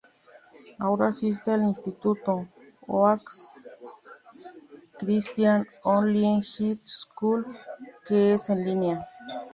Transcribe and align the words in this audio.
Ahora 0.79 1.09
asiste 1.09 1.51
al 1.51 1.61
instituto 1.61 2.41
"Oaks 2.87 3.35
Christian 4.97 5.67
Online 5.83 6.41
High 6.43 6.75
School", 6.77 7.45
que 8.07 8.33
es 8.33 8.49
en 8.49 8.65
línea. 8.65 9.05